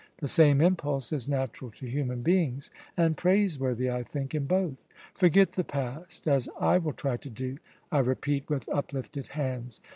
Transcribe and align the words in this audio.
The 0.17 0.27
same 0.27 0.61
impulse 0.61 1.13
is 1.13 1.29
natural 1.29 1.69
to 1.73 1.85
human 1.85 2.23
beings, 2.23 2.71
and 2.97 3.15
praiseworthy, 3.15 3.87
I 3.91 4.01
think, 4.01 4.33
in 4.33 4.47
both. 4.47 4.87
Forget 5.13 5.51
the 5.51 5.63
past, 5.63 6.27
as 6.27 6.49
I 6.59 6.79
will 6.79 6.93
try 6.93 7.17
to 7.17 7.29
do, 7.29 7.59
I 7.91 7.99
repeat 7.99 8.49
with 8.49 8.67
uplifted 8.69 9.27
hands. 9.27 9.79